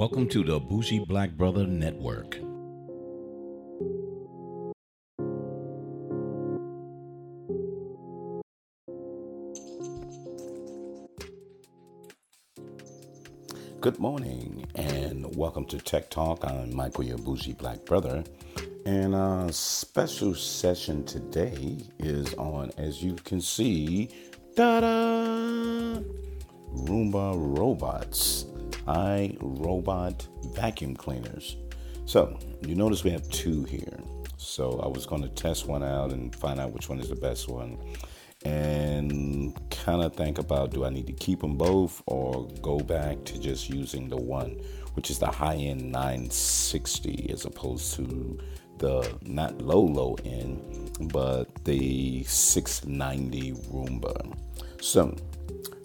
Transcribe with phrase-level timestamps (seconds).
[0.00, 2.38] Welcome to the Bougie Black Brother Network.
[13.82, 16.46] Good morning and welcome to Tech Talk.
[16.46, 18.24] I'm Michael, your bougie black brother.
[18.86, 24.08] And a special session today is on, as you can see,
[24.56, 26.00] da da,
[26.74, 28.46] Roomba robots,
[28.90, 31.56] iRobot vacuum cleaners.
[32.06, 34.00] So you notice we have two here.
[34.36, 37.16] So I was going to test one out and find out which one is the
[37.16, 37.78] best one
[38.44, 43.22] and kind of think about do I need to keep them both or go back
[43.24, 44.60] to just using the one,
[44.94, 48.38] which is the high end 960 as opposed to
[48.78, 54.38] the not low, low end, but the 690 Roomba.
[54.80, 55.14] So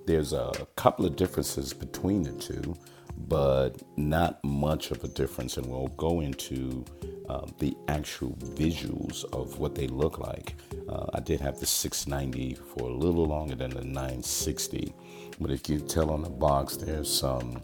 [0.05, 2.75] there's a couple of differences between the two
[3.17, 5.57] but not much of a difference.
[5.57, 6.85] And we'll go into
[7.29, 10.55] uh, the actual visuals of what they look like.
[10.87, 14.93] Uh, I did have the 690 for a little longer than the 960,
[15.39, 17.61] but if you tell on the box, there's some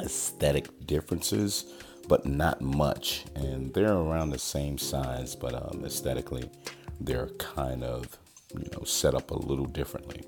[0.00, 1.72] aesthetic differences,
[2.08, 3.24] but not much.
[3.34, 6.50] And they're around the same size, but um, aesthetically,
[7.00, 8.18] they're kind of
[8.54, 10.24] you know set up a little differently.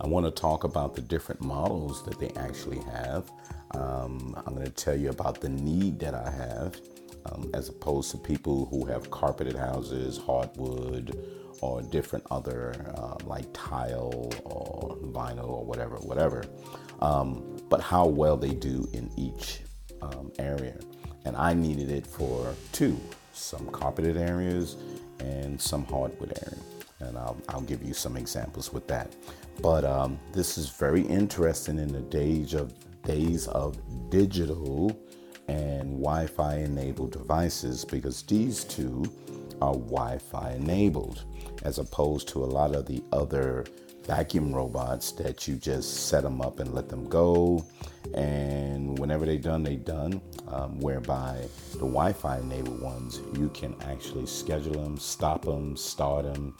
[0.00, 3.30] I want to talk about the different models that they actually have.
[3.74, 6.80] Um, I'm going to tell you about the need that I have,
[7.26, 11.18] um, as opposed to people who have carpeted houses, hardwood,
[11.60, 16.44] or different other uh, like tile or vinyl or whatever, whatever.
[17.00, 19.60] Um, but how well they do in each
[20.02, 20.78] um, area.
[21.24, 22.98] And I needed it for two
[23.32, 24.76] some carpeted areas
[25.20, 29.14] and some hardwood areas and I'll, I'll give you some examples with that.
[29.60, 33.78] But um, this is very interesting in the days of days of
[34.10, 34.96] digital
[35.48, 39.04] and Wi-Fi enabled devices because these two
[39.60, 41.24] are Wi-Fi enabled,
[41.62, 43.64] as opposed to a lot of the other
[44.04, 47.64] vacuum robots that you just set them up and let them go,
[48.14, 50.20] and whenever they're done, they're done.
[50.48, 56.58] Um, whereby the Wi-Fi enabled ones, you can actually schedule them, stop them, start them,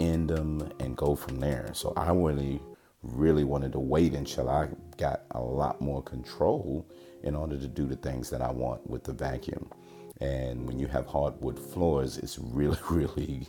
[0.00, 1.70] end them and go from there.
[1.72, 2.60] So I really,
[3.02, 6.86] really wanted to wait until I got a lot more control
[7.22, 9.70] in order to do the things that I want with the vacuum.
[10.20, 13.48] And when you have hardwood floors, it's really, really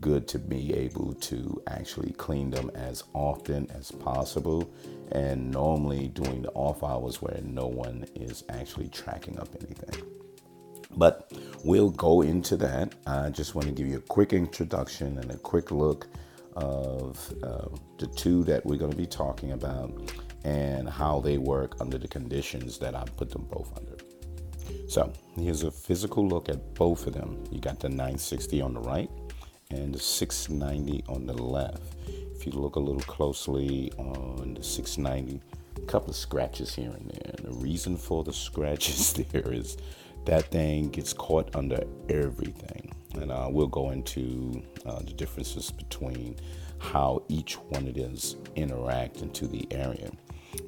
[0.00, 4.68] good to be able to actually clean them as often as possible
[5.12, 10.04] and normally during the off hours where no one is actually tracking up anything.
[10.96, 11.32] But
[11.64, 12.94] we'll go into that.
[13.06, 16.08] I just want to give you a quick introduction and a quick look
[16.56, 17.68] of uh,
[17.98, 19.92] the two that we're going to be talking about
[20.44, 23.96] and how they work under the conditions that I put them both under.
[24.88, 27.42] So here's a physical look at both of them.
[27.50, 29.10] You got the 960 on the right
[29.70, 31.82] and the 690 on the left.
[32.06, 35.40] If you look a little closely on the 690,
[35.76, 37.34] a couple of scratches here and there.
[37.38, 39.76] And the reason for the scratches there is
[40.26, 42.92] that thing gets caught under everything.
[43.14, 46.36] And uh, we'll go into uh, the differences between
[46.78, 50.10] how each one of these interact into the area.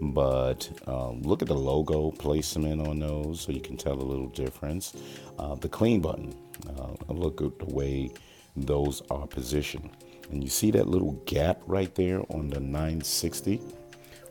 [0.00, 4.28] But um, look at the logo placement on those so you can tell a little
[4.28, 4.94] difference.
[5.38, 6.34] Uh, the clean button,
[6.68, 8.10] uh, look at the way
[8.56, 9.90] those are positioned.
[10.30, 13.60] And you see that little gap right there on the 960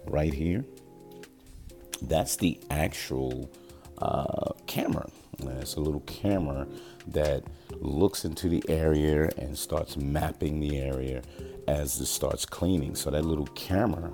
[0.08, 0.66] right here?
[2.02, 3.50] That's the actual
[4.00, 5.08] uh, camera.
[5.40, 6.68] it's a little camera
[7.08, 7.44] that
[7.80, 11.22] looks into the area and starts mapping the area
[11.68, 12.96] as it starts cleaning.
[12.96, 14.12] So that little camera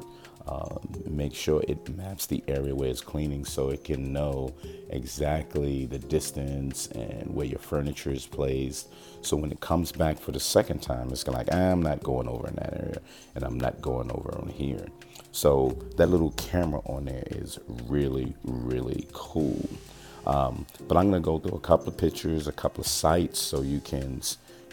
[0.47, 0.75] uh,
[1.09, 4.53] make sure it maps the area where it's cleaning so it can know
[4.90, 8.90] exactly the distance and where your furniture is placed.
[9.22, 12.28] So when it comes back for the second time, it's gonna like, I'm not going
[12.28, 13.02] over in that area
[13.35, 14.88] and I'm not going over on here.
[15.31, 19.70] So that little camera on there is really, really cool.
[20.26, 23.40] Um, but I'm going to go through a couple of pictures, a couple of sites,
[23.40, 24.22] so you can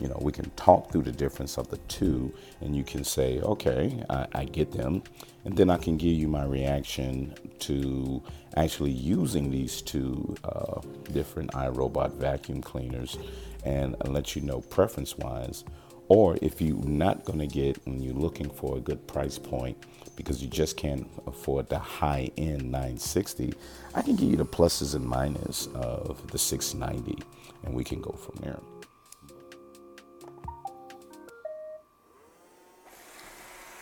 [0.00, 3.40] you know, we can talk through the difference of the two, and you can say,
[3.40, 5.02] okay, I, I, get them,
[5.44, 8.22] and then I can give you my reaction to
[8.56, 10.80] actually using these two uh,
[11.12, 13.18] different iRobot vacuum cleaners,
[13.64, 15.64] and let you know preference wise.
[16.08, 19.76] Or if you're not going to get, when you're looking for a good price point,
[20.16, 23.52] because you just can't afford the high end 960,
[23.94, 27.22] I can give you the pluses and minuses of the 690,
[27.64, 28.58] and we can go from there.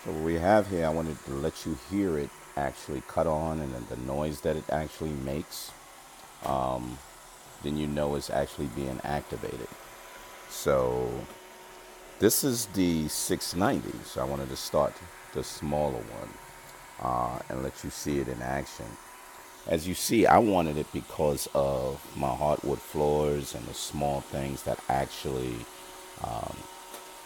[0.07, 3.61] So what we have here, I wanted to let you hear it actually cut on
[3.61, 5.73] and then the noise that it actually makes.
[6.45, 6.99] um,
[7.65, 9.69] then you know it's actually being activated.
[10.51, 11.11] So
[12.21, 13.99] this is the 690.
[14.05, 14.95] So I wanted to start
[15.35, 16.31] the smaller one
[17.03, 18.87] uh, and let you see it in action.
[19.67, 24.65] As you see, I wanted it because of my hardwood floors and the small things
[24.65, 25.57] that actually
[26.25, 26.57] um,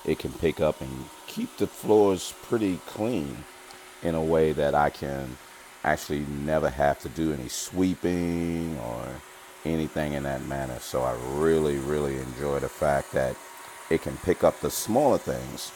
[0.04, 0.90] it can pick up and
[1.26, 3.44] keep the floors pretty clean
[4.02, 5.36] in a way that I can
[5.84, 9.06] actually never have to do any sweeping or
[9.64, 10.78] anything in that manner.
[10.80, 13.36] So I really, really enjoy the fact that
[13.90, 15.72] it can pick up the smaller things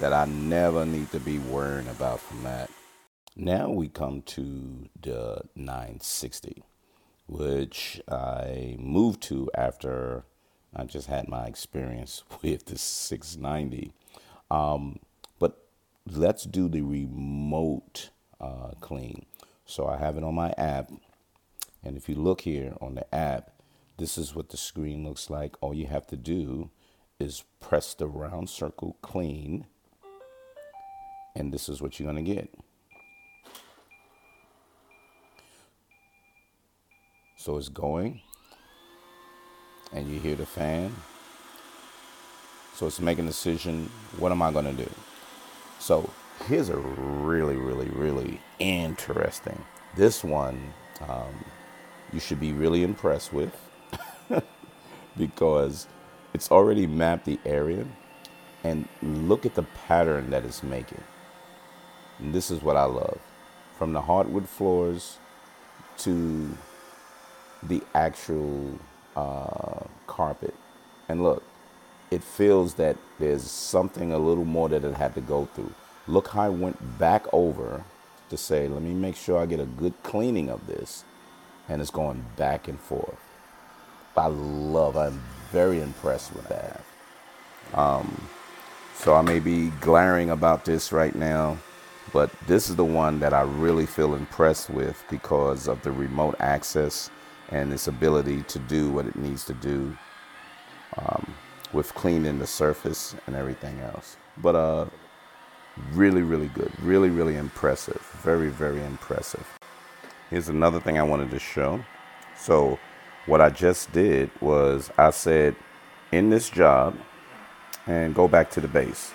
[0.00, 2.70] that I never need to be worrying about from that.
[3.36, 6.64] Now we come to the 960,
[7.26, 10.24] which I moved to after
[10.74, 13.92] I just had my experience with the 690.
[14.50, 14.98] Um,
[15.38, 15.64] but
[16.10, 18.10] let's do the remote
[18.40, 19.26] uh, clean.
[19.66, 20.90] So I have it on my app.
[21.84, 23.50] And if you look here on the app,
[23.98, 25.56] this is what the screen looks like.
[25.60, 26.70] All you have to do
[27.18, 29.66] is press the round circle clean.
[31.34, 32.52] And this is what you're going to get.
[37.36, 38.20] So it's going,
[39.92, 40.94] and you hear the fan.
[42.74, 44.90] So it's making a decision what am I going to do?
[45.78, 46.10] So
[46.46, 49.64] here's a really, really, really interesting.
[49.96, 51.44] This one um,
[52.12, 53.54] you should be really impressed with
[55.16, 55.86] because
[56.34, 57.86] it's already mapped the area
[58.64, 61.02] and look at the pattern that it's making.
[62.18, 63.18] And this is what I love.
[63.76, 65.18] From the hardwood floors
[65.98, 66.56] to
[67.62, 68.78] the actual
[69.16, 70.54] uh, carpet.
[71.08, 71.42] And look,
[72.10, 75.72] it feels that there's something a little more that it had to go through.
[76.06, 77.84] Look how I went back over
[78.28, 81.04] to say, let me make sure I get a good cleaning of this.
[81.68, 83.18] And it's going back and forth.
[84.16, 86.82] I love, I'm very impressed with that.
[87.72, 88.28] Um,
[88.96, 91.58] so I may be glaring about this right now,
[92.12, 96.36] but this is the one that I really feel impressed with because of the remote
[96.40, 97.10] access
[97.52, 99.96] and its ability to do what it needs to do
[100.96, 101.34] um,
[101.72, 104.16] with cleaning the surface and everything else.
[104.38, 104.86] But uh,
[105.92, 106.72] really, really good.
[106.80, 108.00] Really, really impressive.
[108.22, 109.46] Very, very impressive.
[110.30, 111.84] Here's another thing I wanted to show.
[112.36, 112.78] So,
[113.26, 115.54] what I just did was I said,
[116.10, 116.96] in this job,
[117.86, 119.12] and go back to the base.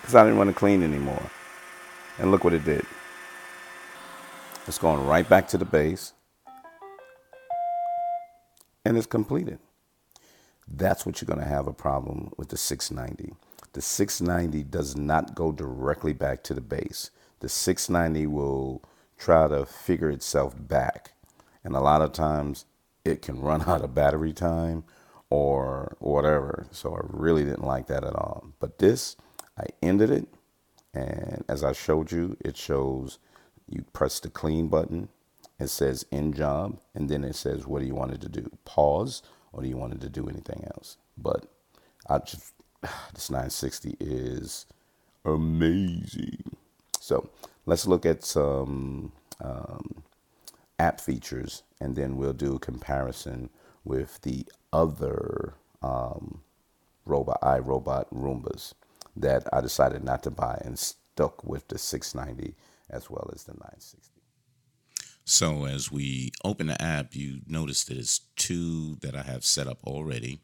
[0.00, 1.22] Because I didn't want to clean anymore.
[2.18, 2.84] And look what it did.
[4.66, 6.14] It's going right back to the base
[8.84, 9.58] and it's completed.
[10.68, 13.34] That's what you're going to have a problem with the 690.
[13.72, 17.10] The 690 does not go directly back to the base.
[17.40, 18.82] The 690 will
[19.18, 21.12] try to figure itself back.
[21.64, 22.66] And a lot of times
[23.04, 24.84] it can run out of battery time
[25.28, 26.66] or whatever.
[26.70, 28.46] So I really didn't like that at all.
[28.58, 29.16] But this,
[29.58, 30.28] I ended it.
[30.92, 33.18] And as I showed you, it shows
[33.68, 35.08] you press the clean button
[35.60, 38.50] it says in job, and then it says what do you want it to do?
[38.64, 39.22] Pause,
[39.52, 40.96] or do you want it to do anything else?
[41.16, 41.46] But
[42.08, 42.54] I just
[43.14, 44.66] this 960 is
[45.24, 46.56] amazing.
[46.98, 47.30] So
[47.66, 49.12] let's look at some
[49.42, 50.02] um,
[50.78, 53.50] app features, and then we'll do a comparison
[53.84, 56.40] with the other um,
[57.04, 58.74] robot iRobot Roombas
[59.16, 62.54] that I decided not to buy and stuck with the 690
[62.88, 64.19] as well as the 960.
[65.30, 69.68] So as we open the app, you notice that it's two that I have set
[69.68, 70.40] up already.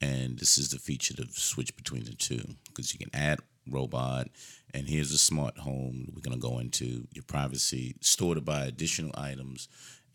[0.00, 3.38] And this is the feature to switch between the two because you can add
[3.70, 4.26] robot
[4.74, 6.10] and here's a smart home.
[6.12, 9.68] We're going to go into your privacy store to buy additional items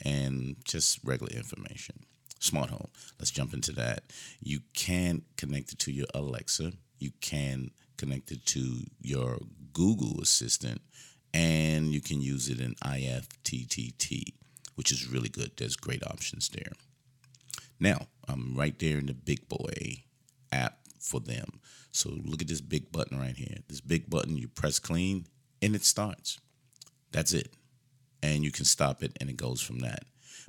[0.03, 2.03] and just regular information.
[2.41, 2.89] Smart home.
[3.19, 4.03] Let's jump into that.
[4.41, 6.73] You can connect it to your alexa.
[6.99, 9.39] You can connect it to your
[9.71, 10.81] google assistant
[11.33, 14.33] and you can use it in IFTTT,
[14.75, 15.51] which is really good.
[15.57, 16.71] There's great options there.
[17.79, 20.03] Now, I'm right there in the Big Boy
[20.51, 21.59] app for them.
[21.91, 23.57] So look at this big button right here.
[23.67, 25.25] This big button, you press clean
[25.61, 26.39] and it starts.
[27.11, 27.53] That's it.
[28.21, 30.03] And you can stop it and it goes from that.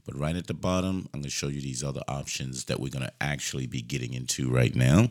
[0.05, 2.91] But right at the bottom, I'm going to show you these other options that we're
[2.91, 5.09] going to actually be getting into right now.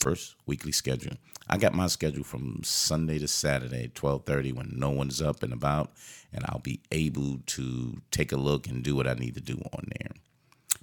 [0.00, 1.16] First, weekly schedule.
[1.46, 5.92] I got my schedule from Sunday to Saturday, 12:30 when no one's up and about,
[6.32, 9.60] and I'll be able to take a look and do what I need to do
[9.74, 10.12] on there.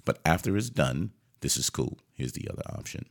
[0.04, 1.10] But after it's done,
[1.40, 1.98] this is cool.
[2.12, 3.06] Here's the other option.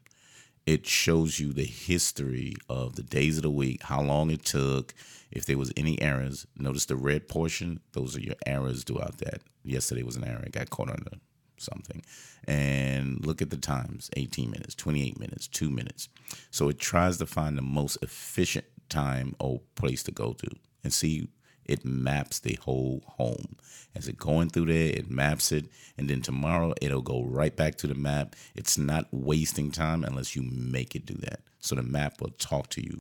[0.65, 4.93] it shows you the history of the days of the week, how long it took,
[5.31, 6.45] if there was any errors.
[6.57, 9.41] Notice the red portion; those are your errors throughout that.
[9.63, 11.11] Yesterday was an error; it got caught under
[11.57, 12.03] something.
[12.45, 16.09] And look at the times: 18 minutes, 28 minutes, two minutes.
[16.51, 20.47] So it tries to find the most efficient time or place to go to
[20.83, 21.27] and see
[21.65, 23.57] it maps the whole home.
[23.93, 25.65] As it going through there, it maps it,
[25.97, 28.35] and then tomorrow it'll go right back to the map.
[28.55, 31.41] It's not wasting time unless you make it do that.
[31.59, 32.99] So the map will talk to you.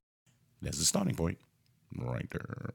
[0.61, 1.39] That's the starting point,
[1.97, 2.71] right there.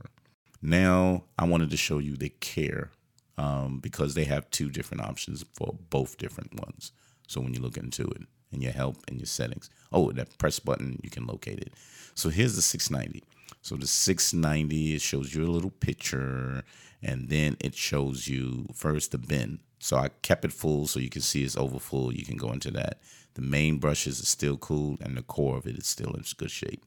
[0.61, 2.91] Now I wanted to show you the care
[3.37, 6.91] um, because they have two different options for both different ones.
[7.27, 9.69] So when you look into it, and your help and your settings.
[9.91, 11.73] Oh, that press button, you can locate it.
[12.15, 13.23] So here's the 690.
[13.61, 16.63] So the 690, it shows you a little picture,
[17.01, 19.59] and then it shows you first the bin.
[19.79, 22.13] So I kept it full so you can see it's over full.
[22.13, 22.99] You can go into that.
[23.33, 26.51] The main brushes is still cool, and the core of it is still in good
[26.51, 26.85] shape.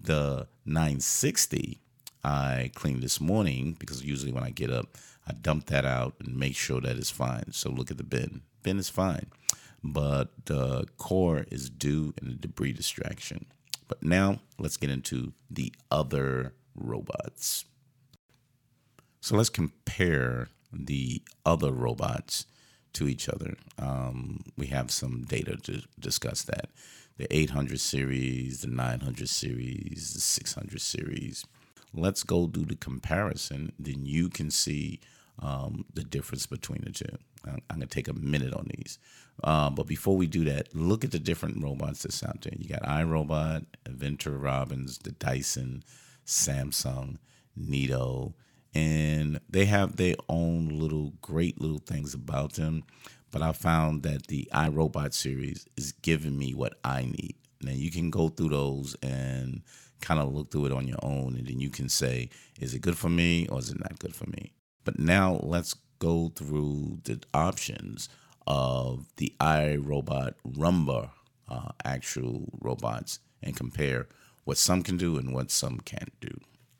[0.00, 1.80] The 960,
[2.26, 6.36] I cleaned this morning because usually when I get up, I dump that out and
[6.36, 7.52] make sure that it's fine.
[7.52, 8.42] So look at the bin.
[8.64, 9.26] Bin is fine,
[9.84, 13.46] but the core is due in the debris distraction.
[13.86, 17.64] But now let's get into the other robots.
[19.20, 22.46] So let's compare the other robots
[22.94, 23.54] to each other.
[23.78, 26.70] Um, we have some data to discuss that.
[27.18, 31.44] The 800 series, the 900 series, the 600 series.
[31.94, 33.72] Let's go do the comparison.
[33.78, 35.00] Then you can see
[35.38, 37.16] um, the difference between the two.
[37.44, 38.98] I'm, going to take a minute on these.
[39.44, 42.54] Uh, but before we do that, look at the different robots that's out there.
[42.56, 45.84] You got iRobot, Inventor Robbins, the Dyson,
[46.26, 47.18] Samsung,
[47.58, 48.34] Neato,
[48.74, 52.84] and they have their own little great little things about them.
[53.30, 57.36] But I found that the iRobot series is giving me what I need.
[57.62, 59.62] Now you can go through those and
[60.00, 62.28] kind of look through it on your own, and then you can say,
[62.60, 64.52] is it good for me or is it not good for me?
[64.84, 68.08] But now let's go through the options
[68.46, 71.10] of the iRobot Roomba
[71.48, 74.08] uh, actual robots and compare
[74.44, 76.30] what some can do and what some can't do.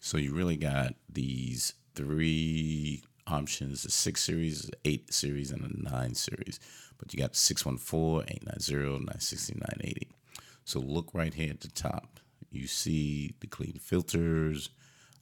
[0.01, 6.15] So you really got these three options the 6 series, 8 series, and a 9
[6.15, 6.61] series.
[6.99, 10.09] But you got 614, 890, 960, 980.
[10.65, 12.21] So look right here at the top.
[12.57, 14.71] You see the clean filters,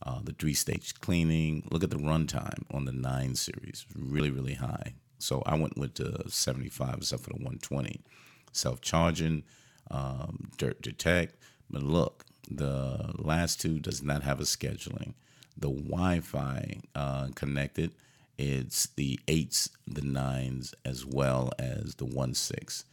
[0.02, 1.66] uh, the three stage cleaning.
[1.70, 4.94] Look at the runtime on the 9 series, really, really high.
[5.18, 8.00] So I went with the 75 except for the 120.
[8.52, 9.42] Self charging,
[9.90, 11.36] um, dirt detect.
[11.70, 15.14] But look, the last two does not have a scheduling.
[15.56, 17.92] The Wi Fi uh, connected,
[18.36, 22.84] it's the eights, the nines, as well as the one six.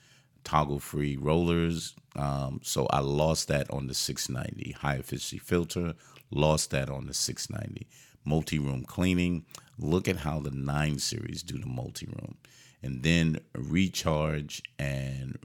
[0.43, 1.95] Toggle free rollers.
[2.15, 5.93] Um, so I lost that on the 690 high efficiency filter,
[6.29, 7.87] lost that on the 690
[8.25, 9.45] multi room cleaning.
[9.77, 12.37] Look at how the 9 series do the multi room.
[12.83, 15.37] And then recharge and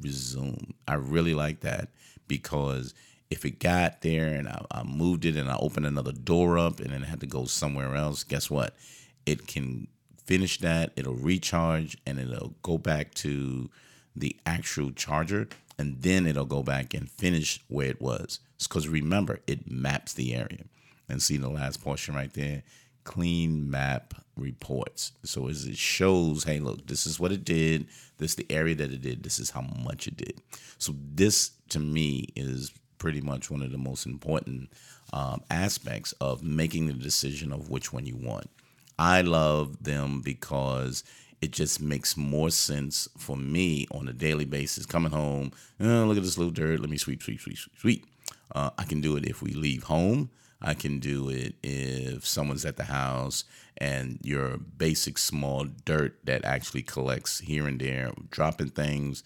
[0.00, 0.74] resume.
[0.86, 1.88] I really like that
[2.28, 2.94] because
[3.30, 6.80] if it got there and I, I, moved it and I opened another door up
[6.80, 8.76] and then it had to go somewhere else, guess what?
[9.24, 9.88] It can
[10.26, 13.70] finish that, it'll recharge, and it'll go back to
[14.14, 18.40] the actual charger, and then it'll go back and finish where it was.
[18.58, 20.64] Because remember, it maps the area.
[21.08, 22.62] And see the last portion right there
[23.04, 25.12] clean map reports.
[25.24, 27.86] So as it shows, hey, look, this is what it did.
[28.18, 29.22] This is the area that it did.
[29.22, 30.40] This is how much it did.
[30.78, 34.70] So this to me is pretty much one of the most important
[35.12, 38.48] um, aspects of making the decision of which one you want.
[38.98, 41.02] I love them because
[41.42, 44.86] it just makes more sense for me on a daily basis.
[44.86, 46.78] Coming home, oh, look at this little dirt.
[46.80, 48.06] Let me sweep, sweep, sweep, sweep, sweep.
[48.54, 50.30] Uh, I can do it if we leave home.
[50.62, 53.42] I can do it if someone's at the house
[53.76, 59.24] and your basic small dirt that actually collects here and there, dropping things,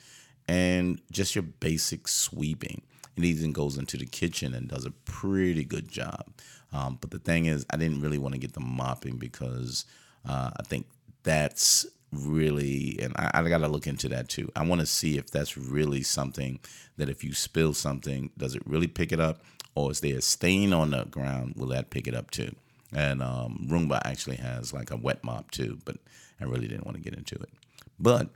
[0.49, 2.81] and just your basic sweeping.
[3.17, 6.25] It even goes into the kitchen and does a pretty good job.
[6.73, 9.85] Um, but the thing is, I didn't really want to get the mopping because
[10.27, 10.87] uh, I think
[11.23, 14.51] that's really, and I, I got to look into that too.
[14.57, 16.61] I want to see if that's really something
[16.97, 19.43] that if you spill something, does it really pick it up?
[19.77, 21.55] or is there a stain on the ground?
[21.57, 22.57] Will that pick it up too?
[22.93, 25.99] And um, Roomba actually has like a wet mop too, but
[26.41, 27.51] I really didn't want to get into it.
[28.01, 28.31] But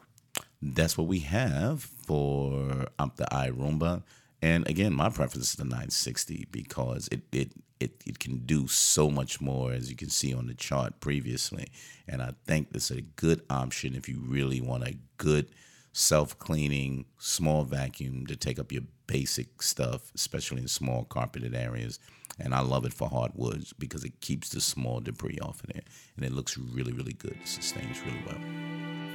[0.62, 4.02] that's what we have for up the iRoomba.
[4.42, 9.11] And again, my preference is the 960 because it, it it it can do so
[9.11, 11.68] much more as you can see on the chart previously.
[12.06, 15.50] And I think this is a good option if you really want a good
[15.92, 21.98] self cleaning, small vacuum to take up your basic stuff, especially in small carpeted areas.
[22.38, 25.84] And I love it for hardwoods because it keeps the small debris off of it.
[26.16, 27.36] And it looks really, really good.
[27.42, 28.38] It sustains really well.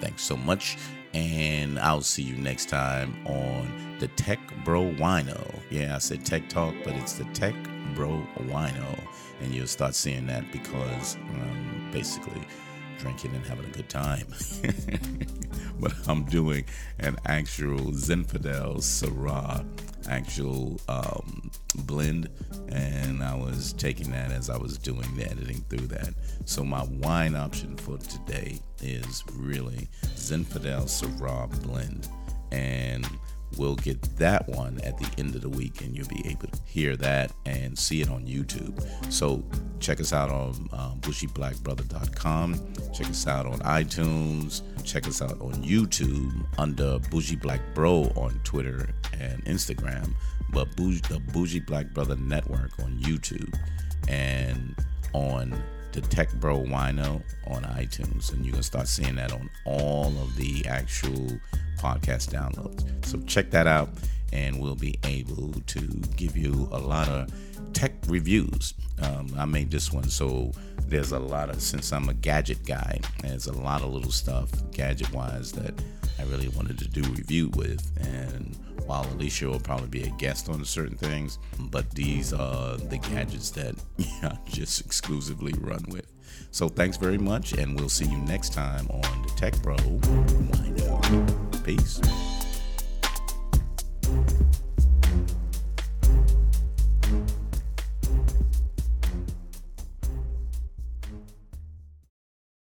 [0.02, 0.78] Thanks so much.
[1.14, 5.60] And I'll see you next time on the Tech Bro Wino.
[5.72, 7.56] Yeah, I said Tech Talk, but it's the Tech
[7.96, 9.00] Bro Wino.
[9.42, 12.42] And you'll start seeing that because um, basically
[13.00, 14.28] drinking and having a good time.
[15.80, 16.66] but I'm doing
[17.00, 19.66] an actual Zinfandel Syrah
[20.08, 22.30] actual um, blend,
[22.70, 26.14] and I was taking that as I was doing the editing through that.
[26.46, 32.08] So my wine option for today is really Zinfandel Syrah blend,
[32.52, 33.08] and
[33.58, 36.60] we'll get that one at the end of the week, and you'll be able to
[36.66, 38.84] hear that and see it on YouTube.
[39.12, 39.44] So
[39.80, 42.74] check us out on um, bougieblackbrother.com.
[42.94, 44.62] Check us out on iTunes.
[44.84, 50.14] Check us out on YouTube under Bougie Black Bro on Twitter and Instagram,
[50.52, 53.54] but Bougie, the Bougie Black Brother Network on YouTube
[54.08, 54.76] and
[55.14, 55.62] on
[55.96, 60.36] the Tech Bro Wino on iTunes, and you're gonna start seeing that on all of
[60.36, 61.40] the actual
[61.78, 62.84] podcast downloads.
[63.06, 63.90] So check that out,
[64.34, 65.80] and we'll be able to
[66.18, 67.32] give you a lot of
[67.72, 68.74] tech reviews.
[69.02, 70.52] Um, I made this one so
[70.88, 74.50] there's a lot of since I'm a gadget guy, there's a lot of little stuff
[74.72, 75.74] gadget wise that
[76.20, 80.50] I really wanted to do review with, and while Alicia will probably be a guest
[80.50, 83.76] on certain things, but these are the gadgets that
[84.24, 86.12] I just exclusively run with.
[86.52, 89.76] So thanks very much, and we'll see you next time on the Tech Bro.
[91.64, 92.00] Peace.